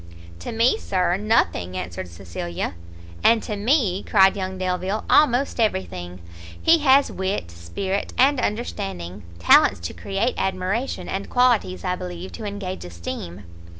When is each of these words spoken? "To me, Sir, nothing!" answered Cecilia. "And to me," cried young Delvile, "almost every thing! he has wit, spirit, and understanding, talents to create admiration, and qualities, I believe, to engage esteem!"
"To 0.39 0.51
me, 0.51 0.79
Sir, 0.79 1.15
nothing!" 1.15 1.77
answered 1.77 2.07
Cecilia. 2.07 2.73
"And 3.23 3.43
to 3.43 3.55
me," 3.55 4.01
cried 4.01 4.35
young 4.35 4.57
Delvile, 4.57 5.05
"almost 5.07 5.59
every 5.59 5.83
thing! 5.83 6.21
he 6.59 6.79
has 6.79 7.11
wit, 7.11 7.51
spirit, 7.51 8.11
and 8.17 8.39
understanding, 8.39 9.21
talents 9.37 9.79
to 9.81 9.93
create 9.93 10.33
admiration, 10.39 11.07
and 11.07 11.29
qualities, 11.29 11.83
I 11.83 11.95
believe, 11.95 12.31
to 12.31 12.45
engage 12.45 12.83
esteem!" 12.83 13.43